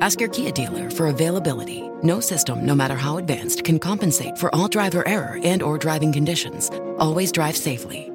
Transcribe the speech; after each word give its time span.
Ask 0.00 0.20
your 0.20 0.30
Kia 0.30 0.52
dealer 0.52 0.90
for 0.90 1.08
availability. 1.08 1.90
No 2.02 2.20
system, 2.20 2.64
no 2.64 2.74
matter 2.74 2.96
how 2.96 3.16
advanced, 3.18 3.64
can 3.64 3.78
compensate 3.78 4.38
for 4.38 4.54
all 4.54 4.68
driver 4.68 5.06
error 5.08 5.38
and 5.42 5.62
or 5.62 5.78
driving 5.78 6.12
conditions. 6.12 6.70
Always 6.98 7.32
drive 7.32 7.56
safely. 7.56 8.10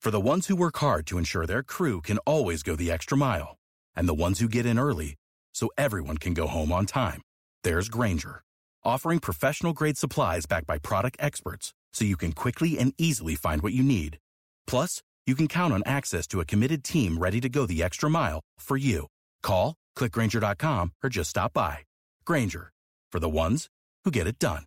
For 0.00 0.12
the 0.12 0.20
ones 0.20 0.46
who 0.46 0.54
work 0.54 0.76
hard 0.76 1.04
to 1.08 1.18
ensure 1.18 1.46
their 1.46 1.64
crew 1.64 2.00
can 2.00 2.18
always 2.18 2.62
go 2.62 2.76
the 2.76 2.92
extra 2.92 3.18
mile, 3.18 3.56
and 3.96 4.08
the 4.08 4.14
ones 4.14 4.38
who 4.38 4.46
get 4.48 4.64
in 4.64 4.78
early 4.78 5.16
so 5.52 5.68
everyone 5.76 6.18
can 6.18 6.32
go 6.32 6.46
home 6.46 6.70
on 6.70 6.86
time, 6.86 7.22
there's 7.64 7.88
Grainger, 7.88 8.42
offering 8.84 9.18
professional 9.18 9.72
grade 9.72 9.98
supplies 9.98 10.46
backed 10.46 10.68
by 10.68 10.78
product 10.78 11.16
experts 11.18 11.74
so 11.92 12.04
you 12.04 12.16
can 12.16 12.30
quickly 12.30 12.78
and 12.78 12.94
easily 12.98 13.34
find 13.34 13.62
what 13.62 13.72
you 13.72 13.82
need. 13.82 14.18
Plus, 14.68 15.02
you 15.26 15.34
can 15.34 15.48
count 15.48 15.74
on 15.74 15.82
access 15.84 16.26
to 16.28 16.40
a 16.40 16.44
committed 16.44 16.84
team 16.84 17.18
ready 17.18 17.40
to 17.40 17.48
go 17.48 17.66
the 17.66 17.82
extra 17.82 18.08
mile 18.08 18.40
for 18.60 18.76
you. 18.76 19.06
Call, 19.42 19.74
clickgrainger.com, 19.98 20.92
or 21.02 21.10
just 21.10 21.30
stop 21.30 21.52
by. 21.52 21.78
Grainger, 22.24 22.70
for 23.10 23.18
the 23.18 23.28
ones 23.28 23.66
who 24.04 24.12
get 24.12 24.28
it 24.28 24.38
done. 24.38 24.64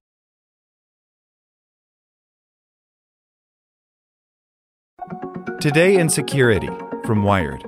Today 5.62 5.98
in 5.98 6.10
Security 6.10 6.70
from 7.06 7.24
Wired. 7.24 7.66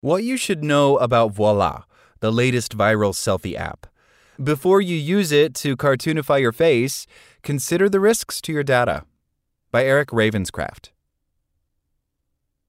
What 0.00 0.24
you 0.24 0.36
should 0.36 0.64
know 0.64 0.96
about 0.96 1.32
Voila, 1.32 1.84
the 2.20 2.32
latest 2.32 2.76
viral 2.76 3.12
selfie 3.12 3.54
app. 3.54 3.86
Before 4.42 4.80
you 4.80 4.96
use 4.96 5.30
it 5.30 5.54
to 5.56 5.76
cartoonify 5.76 6.40
your 6.40 6.52
face, 6.52 7.06
consider 7.42 7.88
the 7.88 8.00
risks 8.00 8.40
to 8.42 8.52
your 8.52 8.64
data. 8.64 9.04
By 9.72 9.86
Eric 9.86 10.10
Ravenscraft. 10.10 10.90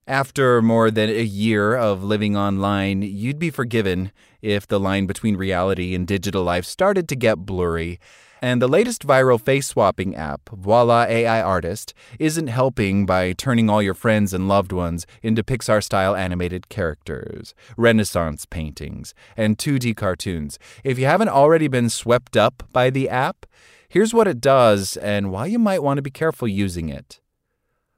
After 0.08 0.62
more 0.62 0.90
than 0.90 1.10
a 1.10 1.22
year 1.22 1.76
of 1.76 2.02
living 2.02 2.38
online, 2.38 3.02
you'd 3.02 3.40
be 3.40 3.50
forgiven 3.50 4.14
if 4.42 4.66
the 4.66 4.80
line 4.80 5.06
between 5.06 5.36
reality 5.36 5.94
and 5.94 6.08
digital 6.08 6.44
life 6.44 6.64
started 6.64 7.10
to 7.10 7.18
get 7.18 7.46
blurry. 7.46 8.00
And 8.42 8.62
the 8.62 8.70
latest 8.70 9.06
viral 9.06 9.40
face 9.40 9.68
swapping 9.68 10.16
app, 10.16 10.50
Voila 10.54 11.04
AI 11.10 11.42
Artist, 11.42 11.94
isn't 12.20 12.48
helping 12.48 13.06
by 13.06 13.34
turning 13.34 13.70
all 13.70 13.82
your 13.82 13.94
friends 13.94 14.34
and 14.34 14.48
loved 14.48 14.72
ones 14.72 15.06
into 15.22 15.44
Pixar 15.44 15.84
style 15.84 16.16
animated 16.16 16.70
characters, 16.70 17.54
Renaissance 17.76 18.46
paintings, 18.46 19.14
and 19.36 19.58
2D 19.58 19.98
cartoons. 19.98 20.58
If 20.86 20.98
you 20.98 21.06
haven't 21.06 21.30
already 21.30 21.68
been 21.68 21.90
swept 21.90 22.38
up 22.38 22.64
by 22.72 22.90
the 22.90 23.10
app, 23.10 23.46
here's 23.94 24.12
what 24.12 24.28
it 24.28 24.42
does 24.42 24.98
and 24.98 25.32
why 25.32 25.46
you 25.46 25.60
might 25.60 25.84
want 25.84 26.00
to 26.00 26.02
be 26.02 26.10
careful 26.10 26.48
using 26.48 26.90
it. 26.90 27.22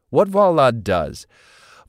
What 0.10 0.28
Voila 0.28 0.72
does. 0.72 1.26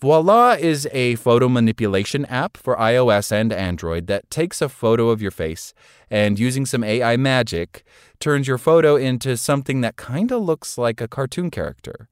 Voila 0.00 0.52
is 0.52 0.86
a 0.92 1.16
photo 1.16 1.48
manipulation 1.48 2.24
app 2.26 2.56
for 2.56 2.76
iOS 2.76 3.32
and 3.32 3.52
Android 3.52 4.06
that 4.06 4.30
takes 4.30 4.62
a 4.62 4.68
photo 4.68 5.08
of 5.08 5.20
your 5.20 5.32
face 5.32 5.74
and, 6.08 6.38
using 6.38 6.64
some 6.64 6.84
AI 6.84 7.16
magic, 7.16 7.82
turns 8.20 8.46
your 8.46 8.58
photo 8.58 8.94
into 8.94 9.36
something 9.36 9.80
that 9.80 9.96
kind 9.96 10.30
of 10.30 10.40
looks 10.40 10.78
like 10.78 11.00
a 11.00 11.08
cartoon 11.08 11.50
character. 11.50 12.08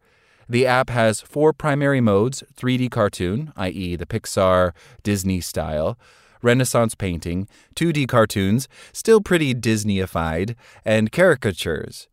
The 0.48 0.66
app 0.66 0.90
has 0.90 1.20
four 1.20 1.52
primary 1.52 2.00
modes 2.00 2.42
3D 2.56 2.90
cartoon, 2.90 3.52
i.e., 3.56 3.94
the 3.94 4.06
Pixar, 4.06 4.72
Disney 5.04 5.40
style, 5.40 5.96
Renaissance 6.44 6.94
painting, 6.94 7.48
2D 7.74 8.06
cartoons, 8.06 8.68
still 8.92 9.20
pretty 9.20 9.54
Disneyified, 9.54 10.54
and 10.84 11.10
caricatures. 11.10 12.06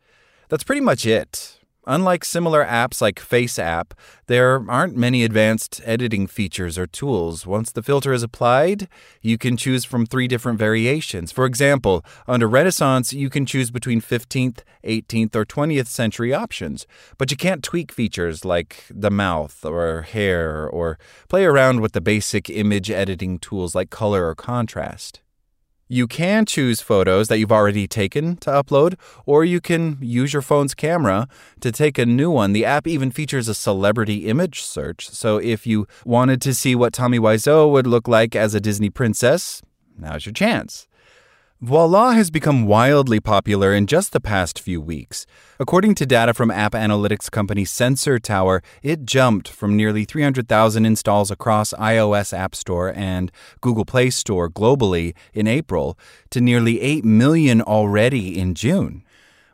That's 0.49 0.63
pretty 0.63 0.81
much 0.81 1.05
it. 1.05 1.60
Unlike 1.87 2.25
similar 2.25 2.63
apps 2.63 3.01
like 3.01 3.19
FaceApp, 3.19 3.93
there 4.27 4.63
aren't 4.69 4.95
many 4.95 5.23
advanced 5.23 5.81
editing 5.83 6.27
features 6.27 6.77
or 6.77 6.85
tools. 6.85 7.47
Once 7.47 7.71
the 7.71 7.81
filter 7.81 8.13
is 8.13 8.21
applied, 8.21 8.87
you 9.21 9.39
can 9.39 9.57
choose 9.57 9.83
from 9.83 10.05
three 10.05 10.27
different 10.27 10.59
variations. 10.59 11.31
For 11.31 11.45
example, 11.45 12.05
under 12.27 12.47
Renaissance, 12.47 13.13
you 13.13 13.31
can 13.31 13.47
choose 13.47 13.71
between 13.71 13.99
15th, 13.99 14.59
18th, 14.83 15.35
or 15.35 15.43
20th 15.43 15.87
century 15.87 16.31
options, 16.31 16.85
but 17.17 17.31
you 17.31 17.37
can't 17.37 17.63
tweak 17.63 17.91
features 17.91 18.45
like 18.45 18.85
the 18.91 19.09
mouth 19.09 19.65
or 19.65 20.03
hair 20.03 20.67
or 20.67 20.99
play 21.29 21.45
around 21.45 21.81
with 21.81 21.93
the 21.93 22.01
basic 22.01 22.47
image 22.47 22.91
editing 22.91 23.39
tools 23.39 23.73
like 23.73 23.89
color 23.89 24.27
or 24.27 24.35
contrast. 24.35 25.21
You 25.91 26.07
can 26.07 26.45
choose 26.45 26.79
photos 26.79 27.27
that 27.27 27.37
you've 27.37 27.51
already 27.51 27.85
taken 27.85 28.37
to 28.37 28.49
upload, 28.49 28.97
or 29.25 29.43
you 29.43 29.59
can 29.59 29.97
use 29.99 30.31
your 30.31 30.41
phone's 30.41 30.73
camera 30.73 31.27
to 31.59 31.69
take 31.69 31.97
a 31.97 32.05
new 32.05 32.31
one. 32.31 32.53
The 32.53 32.63
app 32.63 32.87
even 32.87 33.11
features 33.11 33.49
a 33.49 33.53
celebrity 33.53 34.29
image 34.29 34.61
search. 34.61 35.09
So 35.09 35.35
if 35.35 35.67
you 35.67 35.87
wanted 36.05 36.41
to 36.43 36.53
see 36.53 36.75
what 36.75 36.93
Tommy 36.93 37.19
Wiseau 37.19 37.69
would 37.73 37.87
look 37.87 38.07
like 38.07 38.37
as 38.37 38.55
a 38.55 38.61
Disney 38.61 38.89
princess, 38.89 39.61
now's 39.97 40.25
your 40.25 40.31
chance. 40.31 40.87
Voila 41.63 42.13
has 42.13 42.31
become 42.31 42.65
wildly 42.65 43.19
popular 43.19 43.71
in 43.71 43.85
just 43.85 44.13
the 44.13 44.19
past 44.19 44.59
few 44.59 44.81
weeks. 44.81 45.27
According 45.59 45.93
to 45.93 46.07
data 46.07 46.33
from 46.33 46.49
app 46.49 46.71
analytics 46.71 47.29
company 47.29 47.65
Sensor 47.65 48.17
Tower, 48.17 48.63
it 48.81 49.05
jumped 49.05 49.47
from 49.47 49.77
nearly 49.77 50.03
300,000 50.03 50.87
installs 50.87 51.29
across 51.29 51.71
iOS 51.73 52.35
App 52.35 52.55
Store 52.55 52.91
and 52.95 53.31
Google 53.61 53.85
Play 53.85 54.09
Store 54.09 54.49
globally 54.49 55.13
in 55.35 55.45
April 55.45 55.99
to 56.31 56.41
nearly 56.41 56.81
8 56.81 57.05
million 57.05 57.61
already 57.61 58.39
in 58.39 58.55
June. 58.55 59.03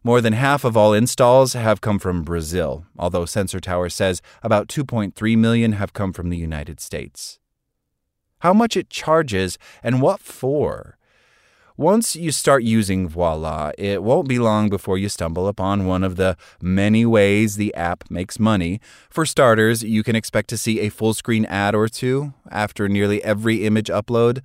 More 0.01 0.21
than 0.21 0.31
half 0.31 0.63
of 0.63 0.77
all 0.77 0.93
installs 0.93 1.51
have 1.51 1.81
come 1.81 1.99
from 1.99 2.23
Brazil, 2.23 2.85
although 2.97 3.25
Sensor 3.25 3.59
Tower 3.59 3.89
says 3.89 4.21
about 4.41 4.69
2.3 4.69 5.37
million 5.37 5.73
have 5.73 5.91
come 5.91 6.13
from 6.13 6.29
the 6.29 6.37
United 6.37 6.79
States. 6.79 7.39
How 8.39 8.53
much 8.53 8.77
it 8.77 8.89
charges 8.89 9.57
and 9.83 10.01
what 10.01 10.21
for? 10.21 10.97
Once 11.79 12.15
you 12.15 12.31
start 12.31 12.63
using 12.63 13.07
Voila, 13.07 13.71
it 13.77 14.01
won't 14.01 14.27
be 14.27 14.39
long 14.39 14.67
before 14.67 14.97
you 14.97 15.07
stumble 15.07 15.47
upon 15.47 15.85
one 15.85 16.03
of 16.03 16.15
the 16.15 16.35
many 16.59 17.05
ways 17.05 17.55
the 17.55 17.71
app 17.75 18.03
makes 18.09 18.39
money. 18.39 18.81
For 19.11 19.27
starters, 19.27 19.83
you 19.83 20.01
can 20.01 20.15
expect 20.15 20.49
to 20.49 20.57
see 20.57 20.79
a 20.79 20.89
full 20.89 21.13
screen 21.13 21.45
ad 21.45 21.75
or 21.75 21.87
two 21.87 22.33
after 22.49 22.89
nearly 22.89 23.23
every 23.23 23.63
image 23.63 23.89
upload. 23.89 24.41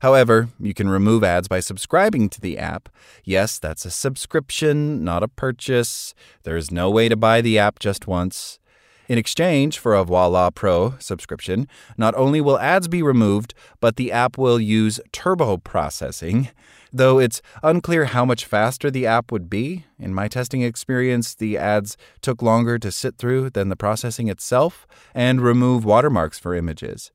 However, 0.00 0.50
you 0.60 0.74
can 0.74 0.88
remove 0.88 1.24
ads 1.24 1.48
by 1.48 1.58
subscribing 1.58 2.28
to 2.28 2.40
the 2.40 2.56
app. 2.56 2.88
Yes, 3.24 3.58
that's 3.58 3.84
a 3.84 3.90
subscription, 3.90 5.02
not 5.02 5.24
a 5.24 5.28
purchase. 5.28 6.14
There 6.44 6.56
is 6.56 6.70
no 6.70 6.88
way 6.88 7.08
to 7.08 7.16
buy 7.16 7.40
the 7.40 7.58
app 7.58 7.80
just 7.80 8.06
once. 8.06 8.60
In 9.08 9.18
exchange 9.18 9.78
for 9.78 9.94
a 9.94 10.02
Voila 10.02 10.50
Pro 10.50 10.94
subscription, 10.98 11.68
not 11.96 12.14
only 12.16 12.40
will 12.40 12.58
ads 12.58 12.88
be 12.88 13.02
removed, 13.02 13.54
but 13.80 13.96
the 13.96 14.10
app 14.10 14.36
will 14.36 14.58
use 14.58 14.98
turbo 15.12 15.58
processing. 15.58 16.48
Though 16.92 17.18
it's 17.20 17.40
unclear 17.62 18.06
how 18.06 18.24
much 18.24 18.44
faster 18.44 18.90
the 18.90 19.06
app 19.06 19.30
would 19.30 19.48
be, 19.48 19.84
in 19.98 20.12
my 20.12 20.26
testing 20.26 20.62
experience, 20.62 21.34
the 21.34 21.56
ads 21.56 21.96
took 22.20 22.42
longer 22.42 22.78
to 22.78 22.90
sit 22.90 23.16
through 23.16 23.50
than 23.50 23.68
the 23.68 23.76
processing 23.76 24.28
itself 24.28 24.86
and 25.14 25.40
remove 25.40 25.84
watermarks 25.84 26.38
for 26.38 26.54
images. 26.54 27.12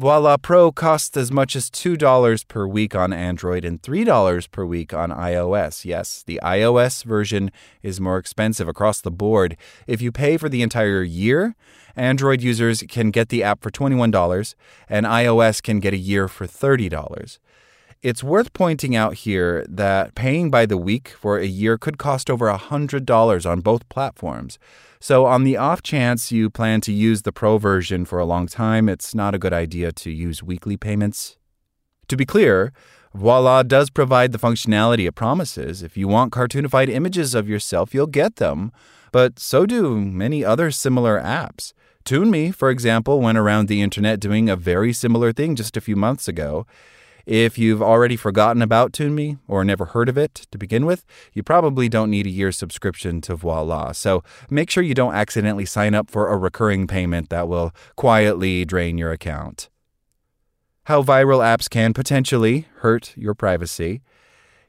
Voila 0.00 0.38
Pro 0.38 0.72
costs 0.72 1.14
as 1.14 1.30
much 1.30 1.54
as 1.54 1.68
$2 1.68 2.48
per 2.48 2.66
week 2.66 2.94
on 2.94 3.12
Android 3.12 3.66
and 3.66 3.82
$3 3.82 4.50
per 4.50 4.64
week 4.64 4.94
on 4.94 5.10
iOS. 5.10 5.84
Yes, 5.84 6.24
the 6.26 6.40
iOS 6.42 7.04
version 7.04 7.50
is 7.82 8.00
more 8.00 8.16
expensive 8.16 8.66
across 8.66 9.02
the 9.02 9.10
board. 9.10 9.58
If 9.86 10.00
you 10.00 10.10
pay 10.10 10.38
for 10.38 10.48
the 10.48 10.62
entire 10.62 11.02
year, 11.02 11.54
Android 11.96 12.40
users 12.40 12.82
can 12.88 13.10
get 13.10 13.28
the 13.28 13.42
app 13.42 13.62
for 13.62 13.70
$21 13.70 14.54
and 14.88 15.04
iOS 15.04 15.62
can 15.62 15.80
get 15.80 15.92
a 15.92 15.98
year 15.98 16.28
for 16.28 16.46
$30. 16.46 17.38
It's 18.02 18.24
worth 18.24 18.54
pointing 18.54 18.96
out 18.96 19.12
here 19.12 19.62
that 19.68 20.14
paying 20.14 20.50
by 20.50 20.64
the 20.64 20.78
week 20.78 21.08
for 21.08 21.36
a 21.36 21.44
year 21.44 21.76
could 21.76 21.98
cost 21.98 22.30
over 22.30 22.46
$100 22.46 23.50
on 23.50 23.60
both 23.60 23.86
platforms. 23.90 24.58
So, 25.00 25.26
on 25.26 25.44
the 25.44 25.58
off 25.58 25.82
chance 25.82 26.32
you 26.32 26.48
plan 26.48 26.80
to 26.82 26.92
use 26.92 27.22
the 27.22 27.32
Pro 27.32 27.58
version 27.58 28.06
for 28.06 28.18
a 28.18 28.24
long 28.24 28.46
time, 28.46 28.88
it's 28.88 29.14
not 29.14 29.34
a 29.34 29.38
good 29.38 29.52
idea 29.52 29.92
to 29.92 30.10
use 30.10 30.42
weekly 30.42 30.78
payments. 30.78 31.36
To 32.08 32.16
be 32.16 32.24
clear, 32.24 32.72
Voila 33.12 33.62
does 33.64 33.90
provide 33.90 34.32
the 34.32 34.38
functionality 34.38 35.06
it 35.06 35.14
promises. 35.14 35.82
If 35.82 35.98
you 35.98 36.08
want 36.08 36.32
cartoonified 36.32 36.88
images 36.88 37.34
of 37.34 37.50
yourself, 37.50 37.92
you'll 37.92 38.06
get 38.06 38.36
them. 38.36 38.72
But 39.12 39.38
so 39.38 39.66
do 39.66 39.96
many 39.96 40.42
other 40.42 40.70
similar 40.70 41.20
apps. 41.20 41.74
ToonMe, 42.06 42.54
for 42.54 42.70
example, 42.70 43.20
went 43.20 43.36
around 43.36 43.68
the 43.68 43.82
internet 43.82 44.20
doing 44.20 44.48
a 44.48 44.56
very 44.56 44.94
similar 44.94 45.34
thing 45.34 45.54
just 45.54 45.76
a 45.76 45.82
few 45.82 45.96
months 45.96 46.28
ago. 46.28 46.66
If 47.26 47.58
you've 47.58 47.82
already 47.82 48.16
forgotten 48.16 48.62
about 48.62 48.92
ToonMe 48.92 49.38
or 49.46 49.64
never 49.64 49.86
heard 49.86 50.08
of 50.08 50.18
it 50.18 50.46
to 50.50 50.58
begin 50.58 50.86
with, 50.86 51.04
you 51.32 51.42
probably 51.42 51.88
don't 51.88 52.10
need 52.10 52.26
a 52.26 52.30
year's 52.30 52.56
subscription 52.56 53.20
to 53.22 53.36
Voila. 53.36 53.92
So 53.92 54.22
make 54.48 54.70
sure 54.70 54.82
you 54.82 54.94
don't 54.94 55.14
accidentally 55.14 55.66
sign 55.66 55.94
up 55.94 56.10
for 56.10 56.28
a 56.28 56.36
recurring 56.36 56.86
payment 56.86 57.28
that 57.30 57.48
will 57.48 57.72
quietly 57.96 58.64
drain 58.64 58.98
your 58.98 59.12
account. 59.12 59.68
How 60.84 61.02
viral 61.02 61.40
apps 61.40 61.68
can 61.68 61.92
potentially 61.92 62.66
hurt 62.78 63.14
your 63.16 63.34
privacy. 63.34 64.02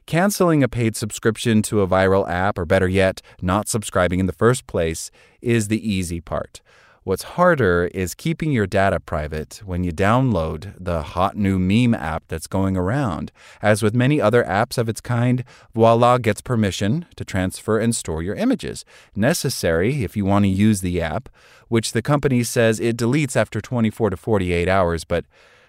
Canceling 0.06 0.62
a 0.62 0.68
paid 0.68 0.96
subscription 0.96 1.62
to 1.62 1.80
a 1.80 1.88
viral 1.88 2.28
app, 2.28 2.58
or 2.58 2.64
better 2.64 2.88
yet, 2.88 3.22
not 3.40 3.68
subscribing 3.68 4.20
in 4.20 4.26
the 4.26 4.32
first 4.32 4.66
place, 4.66 5.10
is 5.40 5.68
the 5.68 5.88
easy 5.88 6.20
part. 6.20 6.60
What's 7.04 7.24
harder 7.34 7.90
is 7.92 8.14
keeping 8.14 8.52
your 8.52 8.68
data 8.68 9.00
private 9.00 9.60
when 9.64 9.82
you 9.82 9.90
download 9.90 10.74
the 10.78 11.02
hot 11.02 11.36
new 11.36 11.58
meme 11.58 11.94
app 11.94 12.22
that's 12.28 12.46
going 12.46 12.76
around. 12.76 13.32
As 13.60 13.82
with 13.82 13.92
many 13.92 14.20
other 14.20 14.44
apps 14.44 14.78
of 14.78 14.88
its 14.88 15.00
kind, 15.00 15.42
Voila 15.74 16.18
gets 16.18 16.40
permission 16.40 17.06
to 17.16 17.24
transfer 17.24 17.80
and 17.80 17.96
store 17.96 18.22
your 18.22 18.36
images, 18.36 18.84
necessary 19.16 20.04
if 20.04 20.16
you 20.16 20.24
want 20.24 20.44
to 20.44 20.48
use 20.48 20.80
the 20.80 21.00
app, 21.00 21.28
which 21.66 21.90
the 21.90 22.02
company 22.02 22.44
says 22.44 22.78
it 22.78 22.98
deletes 22.98 23.34
after 23.34 23.60
24 23.60 24.10
to 24.10 24.16
48 24.16 24.68
hours, 24.68 25.02
but 25.02 25.24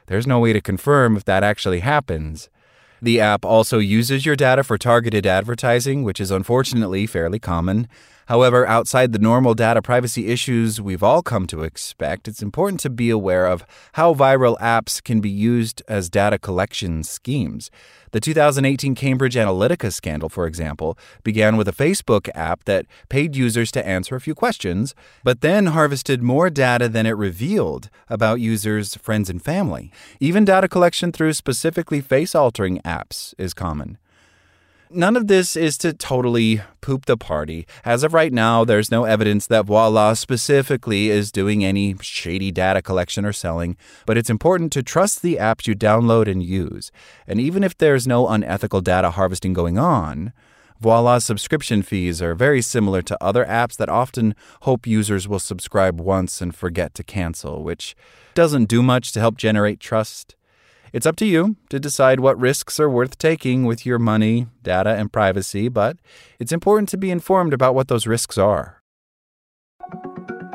there's 0.05 0.27
no 0.27 0.37
way 0.37 0.53
to 0.53 0.61
confirm 0.61 1.17
if 1.17 1.25
that 1.25 1.43
actually 1.43 1.79
happens. 1.79 2.47
The 3.01 3.19
app 3.19 3.43
also 3.43 3.79
uses 3.79 4.23
your 4.23 4.35
data 4.35 4.63
for 4.63 4.77
targeted 4.77 5.25
advertising, 5.25 6.03
which 6.03 6.21
is 6.21 6.29
unfortunately 6.29 7.07
fairly 7.07 7.39
common. 7.39 7.87
However, 8.27 8.65
outside 8.65 9.11
the 9.11 9.19
normal 9.19 9.53
data 9.53 9.81
privacy 9.81 10.27
issues 10.27 10.79
we've 10.79 11.03
all 11.03 11.21
come 11.21 11.45
to 11.47 11.63
expect, 11.63 12.27
it's 12.27 12.41
important 12.41 12.79
to 12.81 12.89
be 12.89 13.09
aware 13.09 13.45
of 13.45 13.65
how 13.93 14.13
viral 14.13 14.57
apps 14.59 15.03
can 15.03 15.19
be 15.19 15.29
used 15.29 15.81
as 15.87 16.09
data 16.09 16.39
collection 16.39 17.03
schemes. 17.03 17.69
The 18.11 18.19
2018 18.19 18.95
Cambridge 18.95 19.35
Analytica 19.35 19.91
scandal, 19.91 20.29
for 20.29 20.45
example, 20.45 20.97
began 21.23 21.57
with 21.57 21.67
a 21.67 21.73
Facebook 21.73 22.29
app 22.35 22.63
that 22.65 22.85
paid 23.09 23.35
users 23.35 23.71
to 23.71 23.85
answer 23.85 24.15
a 24.15 24.21
few 24.21 24.35
questions, 24.35 24.93
but 25.23 25.41
then 25.41 25.67
harvested 25.67 26.21
more 26.21 26.49
data 26.49 26.87
than 26.87 27.05
it 27.05 27.17
revealed 27.17 27.89
about 28.09 28.39
users' 28.39 28.95
friends 28.95 29.29
and 29.29 29.43
family. 29.43 29.91
Even 30.19 30.45
data 30.45 30.67
collection 30.67 31.11
through 31.11 31.33
specifically 31.33 32.01
face 32.01 32.35
altering 32.35 32.79
apps 32.81 33.33
is 33.37 33.53
common. 33.53 33.97
None 34.95 35.17
of 35.17 35.27
this 35.27 35.55
is 35.55 35.75
to 35.79 35.91
totally 35.91 36.61
poop 36.81 37.05
the 37.05 37.17
party. 37.17 37.65
As 37.83 38.03
of 38.03 38.13
right 38.13 38.31
now, 38.31 38.63
there's 38.63 38.91
no 38.91 39.05
evidence 39.05 39.47
that 39.47 39.65
Voila 39.65 40.13
specifically 40.13 41.09
is 41.09 41.31
doing 41.31 41.65
any 41.65 41.95
shady 41.99 42.51
data 42.51 42.79
collection 42.79 43.25
or 43.25 43.33
selling, 43.33 43.75
but 44.05 44.19
it's 44.19 44.29
important 44.29 44.71
to 44.73 44.83
trust 44.83 45.23
the 45.23 45.37
apps 45.37 45.65
you 45.65 45.73
download 45.73 46.27
and 46.27 46.43
use. 46.43 46.91
And 47.25 47.39
even 47.39 47.63
if 47.63 47.75
there's 47.75 48.05
no 48.05 48.27
unethical 48.27 48.81
data 48.81 49.09
harvesting 49.09 49.53
going 49.53 49.79
on, 49.79 50.31
Voila's 50.79 51.25
subscription 51.25 51.81
fees 51.81 52.21
are 52.21 52.35
very 52.35 52.61
similar 52.61 53.01
to 53.01 53.23
other 53.23 53.45
apps 53.45 53.75
that 53.77 53.89
often 53.89 54.35
hope 54.61 54.85
users 54.85 55.27
will 55.27 55.39
subscribe 55.39 55.99
once 55.99 56.39
and 56.39 56.53
forget 56.53 56.93
to 56.93 57.03
cancel, 57.03 57.63
which 57.63 57.95
doesn't 58.35 58.65
do 58.65 58.83
much 58.83 59.11
to 59.13 59.19
help 59.19 59.37
generate 59.37 59.79
trust. 59.79 60.35
It's 60.93 61.05
up 61.07 61.15
to 61.17 61.25
you 61.25 61.57
to 61.69 61.79
decide 61.79 62.19
what 62.19 62.39
risks 62.39 62.79
are 62.79 62.87
worth 62.87 63.17
taking 63.17 63.65
with 63.65 63.83
your 63.83 63.97
money, 63.97 64.45
data, 64.61 64.91
and 64.91 65.11
privacy, 65.11 65.67
but 65.67 65.97
it's 66.37 66.51
important 66.51 66.87
to 66.89 66.97
be 66.97 67.09
informed 67.09 67.51
about 67.51 67.73
what 67.73 67.87
those 67.87 68.05
risks 68.05 68.37
are. 68.37 68.79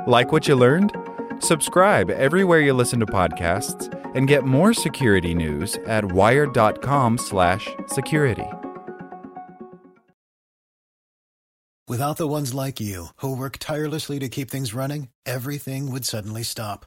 Like 0.06 0.30
what 0.30 0.46
you 0.46 0.54
learned? 0.54 0.92
Subscribe 1.40 2.08
everywhere 2.10 2.60
you 2.60 2.72
listen 2.72 3.00
to 3.00 3.06
podcasts 3.06 3.92
and 4.14 4.28
get 4.28 4.44
more 4.44 4.72
security 4.72 5.34
news 5.34 5.74
at 5.88 6.12
wired.com/security. 6.12 8.46
Without 11.88 12.16
the 12.16 12.28
ones 12.28 12.54
like 12.54 12.80
you 12.80 13.08
who 13.16 13.34
work 13.34 13.56
tirelessly 13.58 14.20
to 14.20 14.28
keep 14.28 14.50
things 14.50 14.72
running, 14.72 15.08
everything 15.26 15.90
would 15.90 16.04
suddenly 16.04 16.44
stop. 16.44 16.86